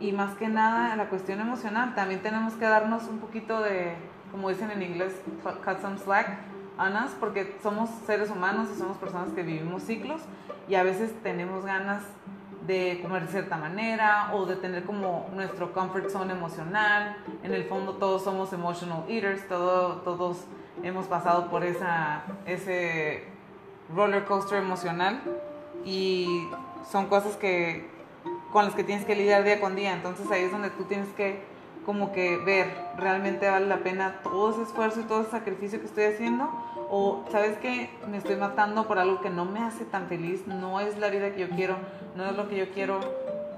y 0.00 0.12
más 0.12 0.36
que 0.36 0.48
nada 0.48 0.92
a 0.92 0.96
la 0.96 1.10
cuestión 1.10 1.40
emocional. 1.40 1.94
También 1.94 2.22
tenemos 2.22 2.54
que 2.54 2.64
darnos 2.64 3.04
un 3.04 3.18
poquito 3.18 3.60
de, 3.60 3.94
como 4.34 4.48
dicen 4.48 4.68
en 4.72 4.82
inglés, 4.82 5.12
cut 5.44 5.80
some 5.80 5.96
slack 5.96 6.40
Anas, 6.76 7.12
porque 7.20 7.56
somos 7.62 7.88
seres 8.04 8.30
humanos 8.30 8.68
y 8.74 8.76
somos 8.76 8.96
personas 8.96 9.28
que 9.32 9.44
vivimos 9.44 9.84
ciclos 9.84 10.22
y 10.68 10.74
a 10.74 10.82
veces 10.82 11.12
tenemos 11.22 11.64
ganas 11.64 12.02
de 12.66 12.98
comer 13.00 13.26
de 13.26 13.28
cierta 13.28 13.56
manera 13.56 14.30
o 14.32 14.44
de 14.44 14.56
tener 14.56 14.82
como 14.82 15.30
nuestro 15.32 15.72
comfort 15.72 16.10
zone 16.10 16.32
emocional. 16.32 17.16
En 17.44 17.54
el 17.54 17.62
fondo 17.66 17.92
todos 17.92 18.24
somos 18.24 18.52
emotional 18.52 19.04
eaters, 19.08 19.46
todo, 19.46 19.98
todos 19.98 20.38
hemos 20.82 21.06
pasado 21.06 21.48
por 21.48 21.62
esa, 21.62 22.24
ese 22.44 23.28
roller 23.94 24.24
coaster 24.24 24.58
emocional 24.58 25.20
y 25.84 26.26
son 26.90 27.06
cosas 27.06 27.36
que 27.36 27.88
con 28.52 28.64
las 28.64 28.74
que 28.74 28.82
tienes 28.82 29.04
que 29.04 29.14
lidiar 29.14 29.44
día 29.44 29.60
con 29.60 29.76
día. 29.76 29.92
Entonces 29.92 30.28
ahí 30.32 30.42
es 30.42 30.50
donde 30.50 30.70
tú 30.70 30.82
tienes 30.86 31.08
que 31.10 31.53
como 31.84 32.12
que 32.12 32.36
ver, 32.38 32.74
realmente 32.96 33.48
vale 33.48 33.66
la 33.66 33.78
pena 33.78 34.20
todo 34.22 34.50
ese 34.50 34.62
esfuerzo 34.62 35.00
y 35.00 35.04
todo 35.04 35.22
ese 35.22 35.30
sacrificio 35.30 35.80
que 35.80 35.86
estoy 35.86 36.04
haciendo 36.04 36.50
o 36.90 37.24
sabes 37.30 37.58
que 37.58 37.90
me 38.08 38.18
estoy 38.18 38.36
matando 38.36 38.86
por 38.86 38.98
algo 38.98 39.20
que 39.20 39.30
no 39.30 39.44
me 39.44 39.60
hace 39.60 39.84
tan 39.84 40.06
feliz, 40.06 40.46
no 40.46 40.80
es 40.80 40.98
la 40.98 41.08
vida 41.08 41.32
que 41.32 41.40
yo 41.40 41.48
quiero, 41.50 41.76
no 42.14 42.24
es 42.26 42.36
lo 42.36 42.48
que 42.48 42.56
yo 42.56 42.70
quiero 42.72 43.00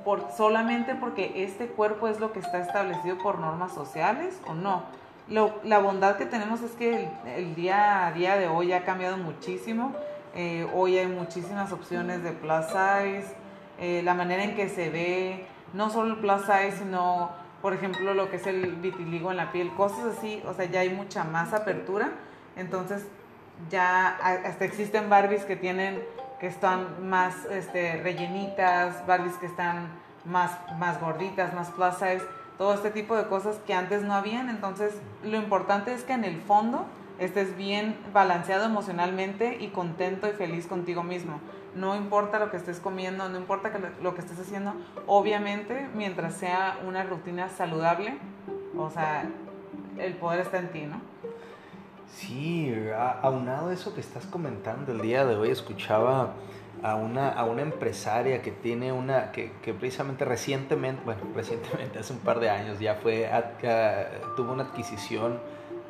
por, 0.04 0.30
solamente 0.36 0.94
porque 0.94 1.44
este 1.44 1.66
cuerpo 1.66 2.08
es 2.08 2.20
lo 2.20 2.32
que 2.32 2.38
está 2.38 2.60
establecido 2.60 3.18
por 3.18 3.38
normas 3.38 3.74
sociales 3.74 4.40
o 4.46 4.54
no. 4.54 4.84
Lo, 5.28 5.54
la 5.64 5.80
bondad 5.80 6.16
que 6.16 6.26
tenemos 6.26 6.62
es 6.62 6.70
que 6.72 7.08
el, 7.36 7.56
día 7.56 8.06
a 8.06 8.12
día 8.12 8.36
de 8.36 8.46
hoy 8.46 8.72
ha 8.72 8.84
cambiado 8.84 9.16
muchísimo. 9.16 9.92
Eh, 10.36 10.68
hoy 10.72 10.96
hay 10.96 11.08
muchísimas 11.08 11.72
opciones 11.72 12.22
de 12.22 12.30
plus 12.30 12.66
size, 12.66 13.34
eh, 13.80 14.02
la 14.04 14.14
manera 14.14 14.44
en 14.44 14.54
que 14.54 14.68
se 14.68 14.90
ve, 14.90 15.46
no 15.72 15.90
solo 15.90 16.14
el 16.14 16.20
plus 16.20 16.42
size, 16.42 16.76
sino, 16.78 17.30
por 17.62 17.72
ejemplo, 17.72 18.14
lo 18.14 18.30
que 18.30 18.36
es 18.36 18.46
el 18.46 18.76
vitiligo 18.76 19.30
en 19.30 19.38
la 19.38 19.52
piel, 19.52 19.72
cosas 19.74 20.16
así, 20.18 20.42
o 20.46 20.54
sea, 20.54 20.66
ya 20.66 20.80
hay 20.80 20.90
mucha 20.90 21.24
más 21.24 21.52
apertura. 21.52 22.10
Entonces, 22.56 23.06
ya 23.70 24.08
hasta 24.08 24.64
existen 24.64 25.08
Barbies 25.08 25.44
que 25.44 25.56
tienen, 25.56 26.02
que 26.40 26.46
están 26.46 27.08
más 27.08 27.44
este, 27.46 28.00
rellenitas, 28.02 29.06
Barbies 29.06 29.34
que 29.36 29.46
están 29.46 29.88
más, 30.24 30.52
más 30.78 31.00
gorditas, 31.00 31.54
más 31.54 31.70
plus 31.70 31.94
size, 31.94 32.22
todo 32.58 32.74
este 32.74 32.90
tipo 32.90 33.16
de 33.16 33.26
cosas 33.26 33.56
que 33.66 33.74
antes 33.74 34.02
no 34.02 34.14
habían. 34.14 34.48
Entonces, 34.48 34.94
lo 35.24 35.36
importante 35.36 35.92
es 35.92 36.02
que 36.04 36.12
en 36.12 36.24
el 36.24 36.40
fondo 36.40 36.86
estés 37.18 37.56
bien 37.56 37.96
balanceado 38.12 38.64
emocionalmente 38.66 39.56
y 39.60 39.68
contento 39.68 40.28
y 40.28 40.32
feliz 40.32 40.66
contigo 40.66 41.02
mismo. 41.02 41.40
No 41.76 41.94
importa 41.94 42.38
lo 42.38 42.50
que 42.50 42.56
estés 42.56 42.80
comiendo, 42.80 43.28
no 43.28 43.38
importa 43.38 43.70
lo 44.02 44.14
que 44.14 44.22
estés 44.22 44.40
haciendo, 44.40 44.74
obviamente 45.06 45.88
mientras 45.94 46.34
sea 46.34 46.78
una 46.86 47.04
rutina 47.04 47.48
saludable, 47.48 48.16
o 48.76 48.90
sea, 48.90 49.28
el 49.98 50.14
poder 50.14 50.40
está 50.40 50.58
en 50.58 50.68
ti, 50.72 50.82
¿no? 50.86 51.00
Sí, 52.14 52.74
aunado 53.20 53.70
eso 53.70 53.94
que 53.94 54.00
estás 54.00 54.24
comentando 54.26 54.92
el 54.92 55.02
día 55.02 55.26
de 55.26 55.36
hoy, 55.36 55.50
escuchaba 55.50 56.32
a 56.82 56.94
una, 56.94 57.30
a 57.30 57.44
una 57.44 57.62
empresaria 57.62 58.42
que 58.42 58.52
tiene 58.52 58.92
una, 58.92 59.32
que, 59.32 59.52
que 59.62 59.74
precisamente 59.74 60.24
recientemente, 60.24 61.02
bueno, 61.04 61.22
recientemente, 61.34 61.98
hace 61.98 62.12
un 62.12 62.20
par 62.20 62.40
de 62.40 62.50
años 62.50 62.78
ya 62.78 62.94
fue, 62.94 63.28
tuvo 64.36 64.52
una 64.52 64.64
adquisición 64.64 65.40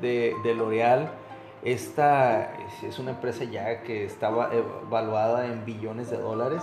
de, 0.00 0.34
de 0.42 0.54
L'Oreal. 0.54 1.10
Esta 1.66 2.52
es 2.82 2.98
una 3.00 3.10
empresa 3.10 3.42
ya 3.44 3.82
que 3.82 4.04
estaba 4.04 4.50
evaluada 4.54 5.46
en 5.46 5.64
billones 5.64 6.10
de 6.10 6.16
dólares. 6.16 6.62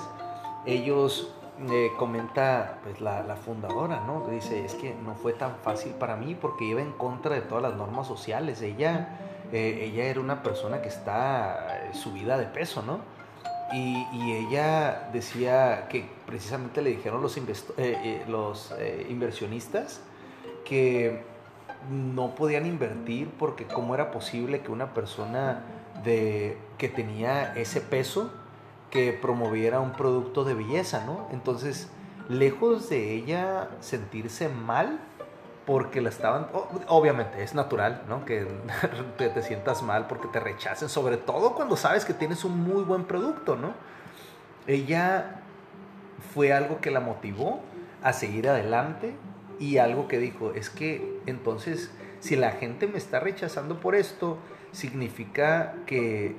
Ellos 0.65 1.35
eh, 1.69 1.89
comenta 1.99 2.79
pues 2.83 3.01
la, 3.01 3.35
fundadora, 3.35 3.99
¿no? 4.07 4.25
Dice, 4.29 4.63
es 4.63 4.75
que 4.75 4.95
no 4.95 5.15
fue 5.15 5.33
tan 5.33 5.57
fácil 5.57 5.91
para 5.91 6.15
mí 6.15 6.35
porque 6.35 6.63
iba 6.63 6.81
en 6.81 6.93
contra 6.93 7.35
de 7.35 7.41
todas 7.41 7.63
las 7.63 7.75
normas 7.75 8.07
sociales. 8.07 8.61
Ella 8.61 9.19
eh, 9.53 9.89
ella 9.91 10.05
era 10.05 10.19
una 10.19 10.41
persona 10.41 10.81
que 10.81 10.87
está 10.87 11.85
eh, 11.85 11.93
subida 11.93 12.39
de 12.39 12.47
peso, 12.47 12.81
¿no? 12.81 13.01
Y, 13.71 14.07
y 14.13 14.47
ella 14.47 15.09
decía 15.13 15.87
que 15.89 16.07
precisamente 16.25 16.81
le 16.81 16.89
dijeron 16.91 17.21
los, 17.21 17.37
eh, 17.77 18.23
los 18.27 18.73
inversionistas 19.09 20.01
que 20.65 21.21
no 21.89 22.35
podían 22.35 22.65
invertir 22.65 23.29
porque 23.37 23.65
cómo 23.65 23.95
era 23.95 24.11
posible 24.11 24.61
que 24.61 24.71
una 24.71 24.93
persona 24.93 25.63
de, 26.03 26.57
que 26.77 26.89
tenía 26.89 27.53
ese 27.55 27.81
peso 27.81 28.31
que 28.89 29.13
promoviera 29.13 29.79
un 29.79 29.93
producto 29.93 30.43
de 30.43 30.53
belleza, 30.53 31.03
¿no? 31.05 31.27
Entonces, 31.31 31.89
lejos 32.29 32.89
de 32.89 33.13
ella 33.13 33.69
sentirse 33.79 34.49
mal, 34.49 34.99
porque 35.65 36.01
la 36.01 36.09
estaban, 36.09 36.47
obviamente 36.87 37.41
es 37.41 37.55
natural, 37.55 38.03
¿no? 38.07 38.25
Que 38.25 38.45
te, 39.17 39.29
te, 39.29 39.41
sientas 39.41 39.81
mal 39.81 40.07
porque 40.07 40.27
te 40.27 40.39
rechacen, 40.39 40.89
sobre 40.89 41.17
todo 41.17 41.55
cuando 41.55 41.77
sabes 41.77 42.05
que 42.05 42.13
tienes 42.13 42.43
un 42.43 42.63
muy 42.63 42.83
buen 42.83 43.05
producto, 43.05 43.55
¿no? 43.55 43.73
Ella 44.67 45.41
fue 46.33 46.53
algo 46.53 46.79
que 46.81 46.91
la 46.91 46.99
motivó 46.99 47.61
a 48.03 48.13
seguir 48.13 48.49
adelante 48.49 49.15
y 49.63 49.77
algo 49.77 50.09
que 50.09 50.19
dijo, 50.19 50.51
es 50.53 50.69
que 50.69 51.19
entonces 51.25 51.89
si 52.19 52.35
la 52.35 52.51
gente 52.51 52.85
me 52.85 52.97
está 52.97 53.21
rechazando 53.21 53.79
por 53.79 53.95
esto, 53.95 54.37
significa 54.73 55.75
que 55.85 56.35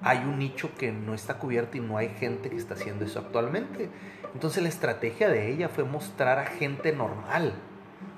hay 0.00 0.18
un 0.18 0.38
nicho 0.38 0.70
que 0.78 0.90
no 0.90 1.12
está 1.12 1.38
cubierto 1.38 1.76
y 1.76 1.80
no 1.80 1.98
hay 1.98 2.08
gente 2.08 2.48
que 2.48 2.56
está 2.56 2.74
haciendo 2.74 3.04
eso 3.04 3.18
actualmente. 3.18 3.90
Entonces 4.32 4.62
la 4.62 4.70
estrategia 4.70 5.28
de 5.28 5.52
ella 5.52 5.68
fue 5.68 5.84
mostrar 5.84 6.38
a 6.38 6.46
gente 6.46 6.92
normal, 6.92 7.52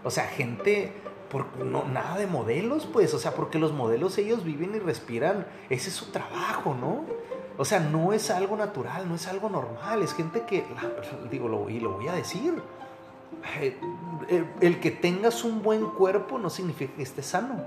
o 0.04 0.10
sea, 0.10 0.24
gente, 0.24 0.92
por, 1.28 1.56
no, 1.56 1.84
nada 1.84 2.16
de 2.16 2.28
modelos, 2.28 2.86
pues, 2.86 3.14
o 3.14 3.18
sea, 3.18 3.32
porque 3.32 3.58
los 3.58 3.72
modelos 3.72 4.18
ellos 4.18 4.44
viven 4.44 4.74
y 4.76 4.78
respiran, 4.78 5.46
ese 5.68 5.88
es 5.88 5.96
su 5.96 6.12
trabajo, 6.12 6.74
¿no? 6.74 7.04
O 7.58 7.64
sea, 7.64 7.80
no 7.80 8.12
es 8.12 8.30
algo 8.30 8.56
natural, 8.56 9.08
no 9.08 9.16
es 9.16 9.26
algo 9.26 9.48
normal, 9.48 10.02
es 10.02 10.14
gente 10.14 10.42
que, 10.46 10.64
digo, 11.28 11.48
lo, 11.48 11.68
y 11.68 11.80
lo 11.80 11.94
voy 11.94 12.08
a 12.08 12.12
decir, 12.12 12.54
el, 14.60 14.80
que 14.80 14.90
tengas 14.90 15.44
un 15.44 15.62
buen 15.62 15.86
cuerpo 15.86 16.38
no 16.38 16.50
significa 16.50 16.94
que 16.96 17.02
estés 17.02 17.26
sano. 17.26 17.64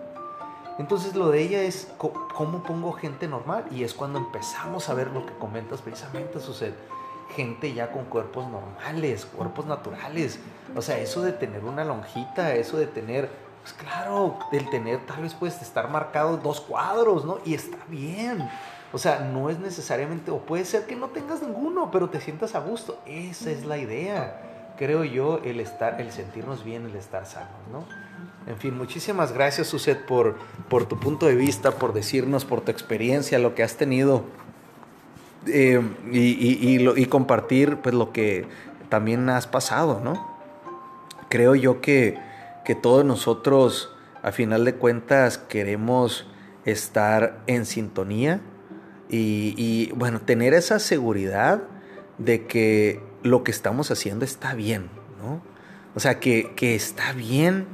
Entonces 0.77 1.15
lo 1.15 1.29
de 1.29 1.41
ella 1.41 1.61
es 1.61 1.91
cómo 1.97 2.63
pongo 2.63 2.91
gente 2.91 3.27
normal 3.27 3.65
y 3.71 3.83
es 3.83 3.93
cuando 3.93 4.19
empezamos 4.19 4.89
a 4.89 4.93
ver 4.93 5.07
lo 5.11 5.25
que 5.25 5.33
comentas 5.33 5.81
precisamente, 5.81 6.39
sucede 6.39 6.75
gente 7.33 7.73
ya 7.73 7.91
con 7.91 8.05
cuerpos 8.05 8.47
normales, 8.47 9.25
cuerpos 9.25 9.65
naturales. 9.65 10.39
O 10.75 10.81
sea, 10.81 10.99
eso 10.99 11.21
de 11.21 11.31
tener 11.31 11.63
una 11.63 11.83
lonjita, 11.83 12.53
eso 12.55 12.77
de 12.77 12.87
tener, 12.87 13.29
pues 13.61 13.73
claro, 13.73 14.37
el 14.51 14.69
tener 14.69 15.05
tal 15.05 15.21
vez 15.21 15.33
puedes 15.33 15.61
estar 15.61 15.89
marcado 15.89 16.37
dos 16.37 16.61
cuadros, 16.61 17.25
¿no? 17.25 17.39
Y 17.45 17.53
está 17.53 17.77
bien. 17.87 18.49
O 18.93 18.97
sea, 18.97 19.19
no 19.19 19.49
es 19.49 19.59
necesariamente, 19.59 20.31
o 20.31 20.39
puede 20.39 20.63
ser 20.63 20.85
que 20.85 20.95
no 20.95 21.07
tengas 21.07 21.41
ninguno, 21.41 21.91
pero 21.91 22.09
te 22.09 22.21
sientas 22.21 22.55
a 22.55 22.59
gusto. 22.59 22.97
Esa 23.05 23.51
es 23.51 23.65
la 23.65 23.77
idea, 23.77 24.41
creo 24.77 25.03
yo, 25.03 25.41
el 25.43 25.59
estar, 25.59 25.99
el 26.01 26.11
sentirnos 26.11 26.63
bien, 26.63 26.85
el 26.85 26.95
estar 26.95 27.25
sanos, 27.25 27.49
¿no? 27.71 27.85
En 28.47 28.57
fin, 28.57 28.77
muchísimas 28.77 29.31
gracias, 29.31 29.67
Suset, 29.67 30.05
por, 30.05 30.35
por 30.69 30.85
tu 30.85 30.99
punto 30.99 31.25
de 31.25 31.35
vista, 31.35 31.71
por 31.71 31.93
decirnos, 31.93 32.45
por 32.45 32.61
tu 32.61 32.71
experiencia, 32.71 33.39
lo 33.39 33.55
que 33.55 33.63
has 33.63 33.75
tenido 33.75 34.23
eh, 35.47 35.81
y, 36.11 37.05
compartir 37.05 37.77
pues 37.77 37.93
lo 37.95 38.11
que 38.11 38.45
también 38.89 39.29
has 39.29 39.47
pasado, 39.47 39.99
¿no? 40.03 40.35
Creo 41.29 41.55
yo 41.55 41.81
que, 41.81 42.17
que 42.63 42.75
todos 42.75 43.03
nosotros, 43.03 43.95
a 44.21 44.31
final 44.31 44.65
de 44.65 44.75
cuentas, 44.75 45.37
queremos 45.37 46.27
estar 46.65 47.41
en 47.47 47.65
sintonía 47.65 48.41
y, 49.09 49.91
bueno, 49.95 50.19
tener 50.21 50.53
esa 50.53 50.79
seguridad 50.79 51.63
de 52.17 52.47
que 52.47 53.01
lo 53.25 53.43
que 53.43 53.51
estamos 53.51 53.89
haciendo 53.89 54.23
está 54.23 54.53
bien, 54.53 54.89
¿no? 55.21 55.41
O 55.95 55.99
sea, 55.99 56.19
que, 56.19 56.53
que 56.55 56.75
está 56.75 57.11
bien 57.13 57.65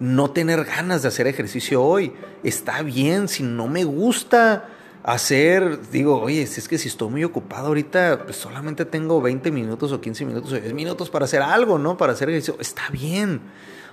no 0.00 0.30
tener 0.30 0.64
ganas 0.64 1.02
de 1.02 1.08
hacer 1.08 1.26
ejercicio 1.26 1.82
hoy, 1.82 2.12
está 2.42 2.82
bien 2.82 3.28
si 3.28 3.42
no 3.42 3.68
me 3.68 3.84
gusta 3.84 4.68
hacer, 5.04 5.88
digo, 5.90 6.20
oye, 6.20 6.46
si 6.46 6.60
es 6.60 6.68
que 6.68 6.78
si 6.78 6.88
estoy 6.88 7.10
muy 7.10 7.24
ocupado 7.24 7.68
ahorita, 7.68 8.24
pues 8.24 8.36
solamente 8.36 8.84
tengo 8.84 9.20
20 9.20 9.50
minutos 9.52 9.92
o 9.92 10.00
15 10.00 10.24
minutos 10.24 10.52
o 10.52 10.56
10 10.56 10.74
minutos 10.74 11.10
para 11.10 11.26
hacer 11.26 11.42
algo, 11.42 11.78
¿no? 11.78 11.96
Para 11.96 12.12
hacer 12.12 12.28
ejercicio, 12.28 12.56
está 12.60 12.90
bien. 12.90 13.40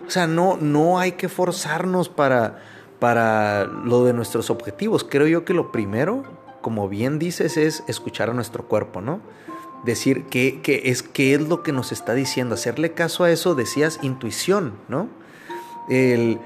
O 0.07 0.09
sea, 0.09 0.25
no, 0.25 0.57
no 0.57 1.00
hay 1.00 1.13
que 1.13 1.29
forzarnos 1.29 2.09
para, 2.09 2.63
para 3.00 3.65
lo 3.65 4.05
de 4.05 4.13
nuestros 4.13 4.50
objetivos. 4.50 5.05
Creo 5.07 5.27
yo 5.27 5.45
que 5.45 5.53
lo 5.53 5.71
primero, 5.71 6.24
como 6.62 6.89
bien 6.89 7.19
dices, 7.19 7.57
es 7.57 7.83
escuchar 7.88 8.31
a 8.31 8.33
nuestro 8.33 8.67
cuerpo, 8.67 9.01
¿no? 9.01 9.21
Decir 9.84 10.25
qué, 10.25 10.62
es, 10.86 11.03
qué 11.03 11.36
es 11.36 11.41
lo 11.41 11.62
que 11.62 11.72
nos 11.72 11.91
está 11.91 12.13
diciendo. 12.13 12.55
Hacerle 12.55 12.94
caso 12.94 13.24
a 13.24 13.32
eso, 13.32 13.55
decías 13.55 14.00
intuición, 14.01 14.74
¿no? 14.88 15.10
El 15.89 16.39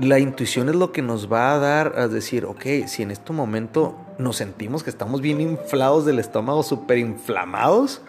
la 0.00 0.18
intuición 0.18 0.68
es 0.68 0.74
lo 0.74 0.92
que 0.92 1.02
nos 1.02 1.30
va 1.30 1.54
a 1.54 1.58
dar 1.58 1.98
a 1.98 2.08
decir, 2.08 2.44
ok, 2.44 2.86
si 2.86 3.02
en 3.02 3.10
este 3.10 3.32
momento 3.32 3.96
nos 4.18 4.36
sentimos 4.36 4.82
que 4.82 4.90
estamos 4.90 5.20
bien 5.20 5.40
inflados 5.40 6.06
del 6.06 6.18
estómago, 6.18 6.62
súper 6.62 6.98
inflamados, 6.98 8.00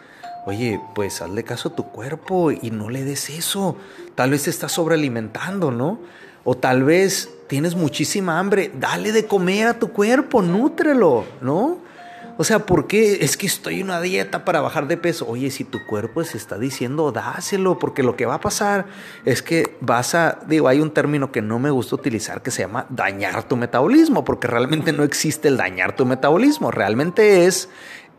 oye, 0.45 0.79
pues 0.95 1.21
hazle 1.21 1.43
caso 1.43 1.69
a 1.69 1.75
tu 1.75 1.89
cuerpo 1.89 2.51
y 2.51 2.71
no 2.71 2.89
le 2.89 3.03
des 3.03 3.29
eso. 3.29 3.75
Tal 4.15 4.31
vez 4.31 4.43
te 4.43 4.49
estás 4.49 4.71
sobrealimentando, 4.71 5.71
¿no? 5.71 5.99
O 6.45 6.55
tal 6.55 6.83
vez 6.83 7.29
tienes 7.47 7.75
muchísima 7.75 8.39
hambre, 8.39 8.71
dale 8.79 9.11
de 9.11 9.25
comer 9.25 9.67
a 9.67 9.79
tu 9.79 9.91
cuerpo, 9.91 10.41
nútrelo, 10.41 11.25
¿no? 11.41 11.79
O 12.35 12.43
sea, 12.43 12.65
¿por 12.65 12.87
qué? 12.87 13.23
Es 13.23 13.37
que 13.37 13.45
estoy 13.45 13.81
en 13.81 13.85
una 13.85 14.01
dieta 14.01 14.43
para 14.43 14.59
bajar 14.59 14.87
de 14.87 14.97
peso. 14.97 15.27
Oye, 15.27 15.51
si 15.51 15.63
tu 15.63 15.85
cuerpo 15.85 16.23
se 16.23 16.37
está 16.37 16.57
diciendo, 16.57 17.11
dáselo, 17.11 17.77
porque 17.77 18.01
lo 18.01 18.15
que 18.15 18.25
va 18.25 18.35
a 18.35 18.39
pasar 18.41 18.87
es 19.23 19.43
que 19.43 19.77
vas 19.81 20.15
a, 20.15 20.39
digo, 20.47 20.67
hay 20.67 20.79
un 20.79 20.91
término 20.91 21.31
que 21.31 21.43
no 21.43 21.59
me 21.59 21.69
gusta 21.69 21.95
utilizar 21.95 22.41
que 22.41 22.49
se 22.49 22.63
llama 22.63 22.87
dañar 22.89 23.47
tu 23.47 23.55
metabolismo, 23.55 24.23
porque 24.23 24.47
realmente 24.47 24.93
no 24.93 25.03
existe 25.03 25.47
el 25.47 25.57
dañar 25.57 25.95
tu 25.95 26.07
metabolismo, 26.07 26.71
realmente 26.71 27.45
es 27.45 27.69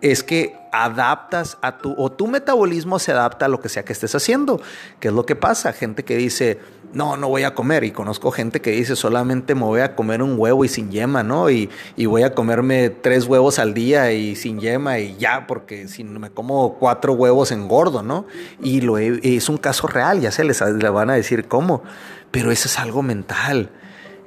es 0.05 0.23
que 0.23 0.55
adaptas 0.71 1.57
a 1.63 1.79
tu, 1.79 1.95
o 1.97 2.13
tu 2.13 2.27
metabolismo 2.27 2.99
se 2.99 3.13
adapta 3.13 3.47
a 3.47 3.49
lo 3.49 3.61
que 3.61 3.71
sea 3.71 3.87
que 3.87 3.95
estés 3.95 4.15
haciendo. 4.15 4.61
¿Qué 5.01 5.09
es 5.09 5.15
lo 5.15 5.25
que 5.25 5.35
pasa? 5.35 5.73
Gente 5.73 6.05
que 6.05 6.15
dice, 6.19 6.59
no, 6.93 7.17
no 7.17 7.29
voy 7.31 7.45
a 7.45 7.55
comer. 7.55 7.85
Y 7.85 7.91
conozco 7.91 8.31
gente 8.31 8.61
que 8.61 8.73
dice, 8.73 8.97
solamente 8.97 9.55
me 9.55 9.63
voy 9.63 9.81
a 9.81 9.95
comer 9.97 10.23
un 10.23 10.39
huevo 10.39 10.63
y 10.63 10.69
sin 10.69 10.91
yema, 10.91 11.23
¿no? 11.23 11.49
Y, 11.49 11.71
voy 12.05 12.23
a 12.23 12.35
comerme 12.35 12.91
tres 12.91 13.25
huevos 13.25 13.59
al 13.59 13.73
día 13.73 14.13
y 14.13 14.37
sin 14.37 14.61
yema 14.61 14.99
y 14.99 15.17
ya, 15.17 15.47
porque 15.47 15.89
si 15.89 16.05
me 16.05 16.29
como 16.29 16.75
cuatro 16.75 17.15
huevos 17.15 17.51
engordo, 17.51 18.03
¿no? 18.03 18.27
Y 18.63 18.83
lo 18.83 18.99
es 18.99 19.49
un 19.49 19.57
caso 19.57 19.87
real, 19.87 20.21
ya 20.21 20.31
se 20.31 20.45
les 20.45 20.61
le 20.61 20.91
van 20.91 21.09
a 21.09 21.15
decir 21.15 21.49
cómo. 21.49 21.83
Pero 22.31 22.51
eso 22.51 22.69
es 22.69 22.79
algo 22.79 23.03
mental. 23.03 23.71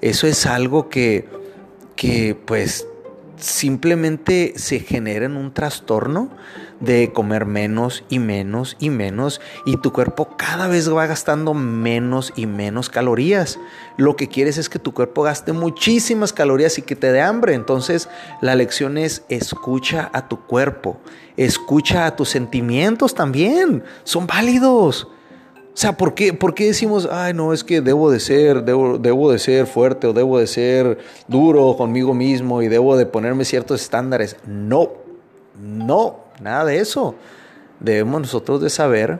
Eso 0.01 0.25
es 0.25 0.47
algo 0.47 0.89
que, 0.89 1.29
que 1.95 2.33
pues 2.33 2.87
simplemente 3.39 4.53
se 4.55 4.79
genera 4.79 5.25
en 5.25 5.37
un 5.37 5.53
trastorno 5.53 6.29
de 6.79 7.11
comer 7.11 7.45
menos 7.45 8.03
y 8.09 8.19
menos 8.19 8.75
y 8.79 8.89
menos 8.89 9.41
y 9.65 9.77
tu 9.77 9.91
cuerpo 9.91 10.37
cada 10.37 10.67
vez 10.67 10.93
va 10.93 11.07
gastando 11.07 11.53
menos 11.53 12.33
y 12.35 12.45
menos 12.45 12.89
calorías. 12.89 13.59
Lo 13.97 14.15
que 14.15 14.27
quieres 14.27 14.57
es 14.57 14.69
que 14.69 14.79
tu 14.79 14.93
cuerpo 14.93 15.23
gaste 15.23 15.53
muchísimas 15.53 16.33
calorías 16.33 16.77
y 16.77 16.83
que 16.83 16.95
te 16.95 17.11
dé 17.11 17.21
hambre. 17.21 17.53
Entonces 17.53 18.09
la 18.41 18.55
lección 18.55 18.97
es 18.97 19.23
escucha 19.29 20.09
a 20.13 20.27
tu 20.27 20.45
cuerpo, 20.45 20.99
escucha 21.35 22.05
a 22.05 22.15
tus 22.15 22.29
sentimientos 22.29 23.15
también, 23.15 23.83
son 24.03 24.27
válidos. 24.27 25.07
O 25.77 25.79
sea, 25.79 25.95
¿por 25.95 26.15
qué, 26.15 26.33
¿por 26.33 26.55
qué, 26.55 26.65
decimos, 26.65 27.07
ay, 27.11 27.35
no, 27.35 27.53
es 27.53 27.63
que 27.63 27.81
debo 27.81 28.09
de 28.09 28.19
ser, 28.19 28.63
debo, 28.63 29.31
de 29.31 29.37
ser 29.37 29.67
fuerte 29.67 30.07
o 30.07 30.13
debo 30.13 30.39
de 30.39 30.47
ser 30.47 30.97
duro 31.27 31.77
conmigo 31.77 32.15
mismo 32.15 32.63
y 32.63 32.67
debo 32.67 32.97
de 32.97 33.05
ponerme 33.05 33.45
ciertos 33.45 33.83
estándares? 33.83 34.37
No, 34.47 34.89
no, 35.61 36.21
nada 36.41 36.65
de 36.65 36.79
eso. 36.79 37.13
Debemos 37.79 38.21
nosotros 38.21 38.59
de 38.59 38.71
saber, 38.71 39.19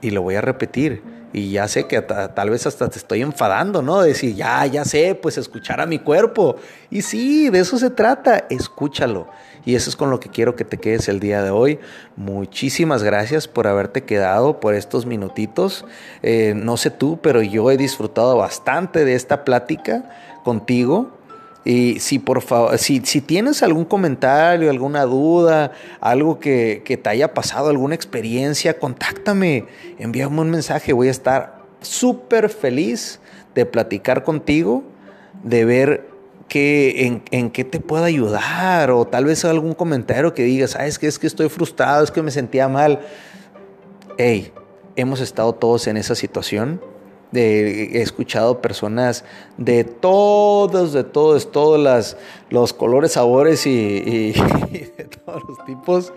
y 0.00 0.08
lo 0.08 0.22
voy 0.22 0.36
a 0.36 0.40
repetir, 0.40 1.02
y 1.32 1.52
ya 1.52 1.68
sé 1.68 1.86
que 1.86 2.00
tal 2.02 2.50
vez 2.50 2.66
hasta 2.66 2.88
te 2.88 2.98
estoy 2.98 3.22
enfadando, 3.22 3.82
¿no? 3.82 4.00
De 4.00 4.08
decir, 4.08 4.34
ya, 4.34 4.66
ya 4.66 4.84
sé, 4.84 5.14
pues 5.14 5.38
escuchar 5.38 5.80
a 5.80 5.86
mi 5.86 5.98
cuerpo. 5.98 6.56
Y 6.90 7.02
sí, 7.02 7.50
de 7.50 7.60
eso 7.60 7.78
se 7.78 7.90
trata, 7.90 8.46
escúchalo. 8.50 9.28
Y 9.64 9.74
eso 9.74 9.90
es 9.90 9.96
con 9.96 10.10
lo 10.10 10.20
que 10.20 10.30
quiero 10.30 10.56
que 10.56 10.64
te 10.64 10.78
quedes 10.78 11.08
el 11.08 11.20
día 11.20 11.42
de 11.42 11.50
hoy. 11.50 11.78
Muchísimas 12.16 13.02
gracias 13.02 13.46
por 13.46 13.66
haberte 13.66 14.04
quedado 14.04 14.58
por 14.58 14.74
estos 14.74 15.06
minutitos. 15.06 15.84
Eh, 16.22 16.54
no 16.56 16.76
sé 16.76 16.90
tú, 16.90 17.20
pero 17.22 17.42
yo 17.42 17.70
he 17.70 17.76
disfrutado 17.76 18.36
bastante 18.36 19.04
de 19.04 19.14
esta 19.14 19.44
plática 19.44 20.10
contigo. 20.42 21.19
Y 21.64 22.00
si 22.00 22.18
por 22.18 22.40
favor, 22.40 22.78
si, 22.78 23.02
si, 23.04 23.20
tienes 23.20 23.62
algún 23.62 23.84
comentario, 23.84 24.70
alguna 24.70 25.04
duda, 25.04 25.72
algo 26.00 26.40
que, 26.40 26.82
que, 26.84 26.96
te 26.96 27.10
haya 27.10 27.34
pasado, 27.34 27.68
alguna 27.68 27.94
experiencia, 27.94 28.78
contáctame, 28.78 29.66
envíame 29.98 30.40
un 30.40 30.50
mensaje. 30.50 30.94
Voy 30.94 31.08
a 31.08 31.10
estar 31.10 31.60
súper 31.82 32.48
feliz 32.48 33.20
de 33.54 33.66
platicar 33.66 34.24
contigo, 34.24 34.84
de 35.42 35.64
ver 35.66 36.10
en, 36.52 37.22
en, 37.30 37.50
qué 37.50 37.64
te 37.64 37.80
puedo 37.80 38.04
ayudar 38.04 38.90
o 38.90 39.06
tal 39.06 39.24
vez 39.24 39.44
algún 39.44 39.74
comentario 39.74 40.34
que 40.34 40.42
digas, 40.42 40.72
sabes 40.72 40.98
que 40.98 41.06
es 41.06 41.18
que 41.18 41.26
estoy 41.26 41.48
frustrado, 41.48 42.02
es 42.02 42.10
que 42.10 42.22
me 42.22 42.30
sentía 42.30 42.68
mal. 42.68 43.00
Hey, 44.18 44.52
hemos 44.96 45.20
estado 45.20 45.54
todos 45.54 45.86
en 45.86 45.96
esa 45.96 46.14
situación. 46.14 46.80
He 47.32 48.02
escuchado 48.02 48.60
personas 48.60 49.24
de 49.56 49.84
todos, 49.84 50.92
de 50.92 51.04
todos, 51.04 51.52
todos 51.52 52.16
los 52.50 52.72
colores, 52.72 53.12
sabores 53.12 53.66
y, 53.66 53.70
y 53.70 54.32
de 54.32 55.08
todos 55.24 55.42
los 55.48 55.64
tipos 55.64 56.12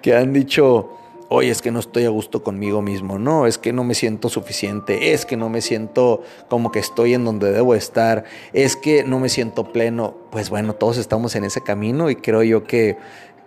que 0.00 0.14
han 0.14 0.32
dicho, 0.32 0.90
oye, 1.32 1.50
es 1.50 1.62
que 1.62 1.70
no 1.70 1.80
estoy 1.80 2.04
a 2.04 2.10
gusto 2.10 2.42
conmigo 2.42 2.82
mismo, 2.82 3.18
no, 3.18 3.46
es 3.46 3.58
que 3.58 3.72
no 3.72 3.84
me 3.84 3.94
siento 3.94 4.28
suficiente, 4.28 5.12
es 5.12 5.24
que 5.24 5.36
no 5.36 5.48
me 5.48 5.62
siento 5.62 6.22
como 6.48 6.70
que 6.70 6.78
estoy 6.78 7.14
en 7.14 7.24
donde 7.24 7.52
debo 7.52 7.74
estar, 7.74 8.24
es 8.52 8.76
que 8.76 9.02
no 9.04 9.18
me 9.18 9.28
siento 9.28 9.72
pleno. 9.72 10.14
Pues 10.30 10.50
bueno, 10.50 10.74
todos 10.74 10.98
estamos 10.98 11.34
en 11.34 11.44
ese 11.44 11.62
camino 11.62 12.10
y 12.10 12.16
creo 12.16 12.42
yo 12.42 12.64
que, 12.64 12.96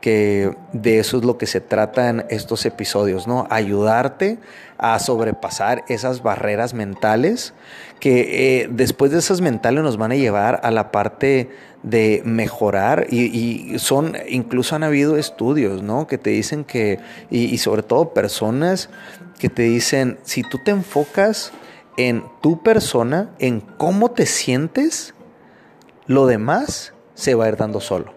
que 0.01 0.55
de 0.73 0.99
eso 0.99 1.17
es 1.17 1.23
lo 1.23 1.37
que 1.37 1.47
se 1.47 1.61
tratan 1.61 2.25
estos 2.29 2.65
episodios, 2.65 3.27
¿no? 3.27 3.47
Ayudarte 3.49 4.37
a 4.77 4.99
sobrepasar 4.99 5.83
esas 5.87 6.21
barreras 6.21 6.73
mentales 6.73 7.53
que 7.99 8.61
eh, 8.61 8.69
después 8.69 9.11
de 9.11 9.19
esas 9.19 9.41
mentales 9.41 9.83
nos 9.83 9.97
van 9.97 10.11
a 10.11 10.15
llevar 10.15 10.59
a 10.63 10.71
la 10.71 10.91
parte 10.91 11.49
de 11.85 12.23
mejorar 12.25 13.07
y, 13.11 13.77
son, 13.77 14.17
incluso 14.27 14.75
han 14.75 14.83
habido 14.83 15.17
estudios, 15.17 15.83
¿no? 15.83 16.07
Que 16.07 16.17
te 16.17 16.31
dicen 16.31 16.63
que, 16.63 16.99
y, 17.29 17.57
sobre 17.59 17.83
todo 17.83 18.13
personas 18.13 18.89
que 19.39 19.49
te 19.49 19.63
dicen, 19.63 20.17
si 20.23 20.41
tú 20.41 20.59
te 20.63 20.71
enfocas 20.71 21.51
en 21.97 22.23
tu 22.41 22.63
persona, 22.63 23.29
en 23.37 23.59
cómo 23.59 24.11
te 24.11 24.25
sientes, 24.25 25.13
lo 26.07 26.25
demás 26.25 26.93
se 27.13 27.35
va 27.35 27.45
a 27.45 27.49
ir 27.49 27.55
dando 27.55 27.79
solo. 27.79 28.14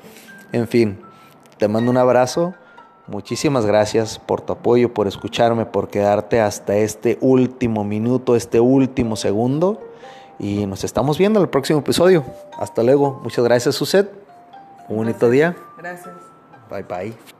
En 0.52 0.68
fin, 0.68 0.98
te 1.58 1.68
mando 1.68 1.90
un 1.90 1.96
abrazo. 1.96 2.54
Muchísimas 3.06 3.66
gracias 3.66 4.18
por 4.18 4.40
tu 4.40 4.52
apoyo, 4.52 4.92
por 4.92 5.06
escucharme, 5.06 5.64
por 5.64 5.88
quedarte 5.88 6.40
hasta 6.40 6.76
este 6.76 7.18
último 7.20 7.84
minuto, 7.84 8.34
este 8.34 8.58
último 8.58 9.16
segundo. 9.16 9.80
Y 10.38 10.66
nos 10.66 10.84
estamos 10.84 11.16
viendo 11.16 11.38
en 11.38 11.44
el 11.44 11.48
próximo 11.48 11.78
episodio. 11.78 12.24
Hasta 12.58 12.82
luego. 12.82 13.20
Muchas 13.22 13.44
gracias, 13.44 13.76
Suset. 13.76 14.10
Un 14.88 14.96
bonito 14.96 15.30
día. 15.30 15.56
Gracias. 15.78 16.14
Bye 16.68 16.82
bye. 16.82 17.35